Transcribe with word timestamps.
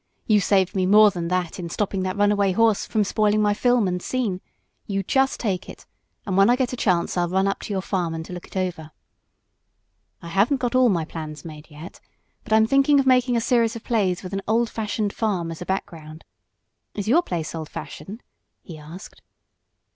You 0.25 0.39
saved 0.39 0.73
me 0.73 0.87
more 0.87 1.11
than 1.11 1.27
that 1.27 1.59
in 1.59 1.69
stopping 1.69 2.01
that 2.01 2.17
runaway 2.17 2.53
horse 2.53 2.87
from 2.87 3.03
spoiling 3.03 3.39
my 3.39 3.53
film 3.53 3.87
and 3.87 4.01
scene. 4.01 4.41
You 4.87 5.03
just 5.03 5.39
take 5.39 5.69
it, 5.69 5.85
and 6.25 6.35
when 6.35 6.49
I 6.49 6.55
get 6.55 6.73
a 6.73 6.75
chance 6.75 7.15
I'll 7.17 7.29
run 7.29 7.47
up 7.47 7.59
to 7.59 7.71
your 7.71 7.83
farm 7.83 8.15
and 8.15 8.27
look 8.27 8.47
it 8.47 8.57
over. 8.57 8.89
"I 10.19 10.29
haven't 10.29 10.57
got 10.57 10.73
all 10.73 10.89
my 10.89 11.05
plans 11.05 11.45
made 11.45 11.69
yet, 11.69 11.99
but 12.43 12.51
I'm 12.51 12.65
thinking 12.65 12.99
of 12.99 13.05
making 13.05 13.37
a 13.37 13.39
series 13.41 13.75
of 13.75 13.83
plays 13.83 14.23
with 14.23 14.33
an 14.33 14.41
old 14.47 14.71
fashioned 14.71 15.13
farm 15.13 15.51
as 15.51 15.61
a 15.61 15.67
background. 15.67 16.23
Is 16.95 17.07
your 17.07 17.21
place 17.21 17.53
old 17.53 17.69
fashioned?" 17.69 18.23
he 18.63 18.79
asked. 18.79 19.21